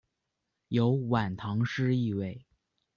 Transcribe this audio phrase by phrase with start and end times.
[0.69, 2.43] 有晚唐诗意味。